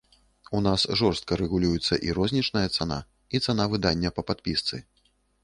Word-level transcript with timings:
У 0.59 0.59
нас 0.67 0.85
жорстка 1.01 1.37
рэгулюецца 1.41 1.99
і 2.07 2.15
рознічная 2.19 2.65
цана, 2.75 2.99
і 3.37 3.43
цана 3.49 3.69
выдання 3.75 4.09
па 4.19 4.27
падпісцы. 4.33 4.75